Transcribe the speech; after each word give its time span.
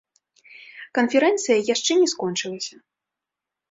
Канферэнцыя 0.99 1.61
яшчэ 1.73 2.01
не 2.03 2.07
скончылася. 2.17 2.75